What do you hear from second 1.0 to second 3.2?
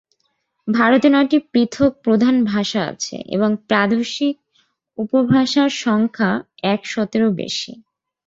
নয়টি পৃথক প্রধান ভাষা আছে